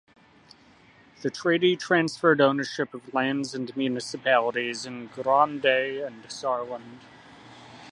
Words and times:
The 1.21 1.29
treaty 1.29 1.77
transferred 1.77 2.41
ownership 2.41 2.95
of 2.95 3.13
lands 3.13 3.53
and 3.53 3.71
municipalities 3.77 4.83
in 4.83 5.11
Grand 5.13 5.63
Est 5.63 6.07
and 6.07 6.23
Saarland. 6.23 7.01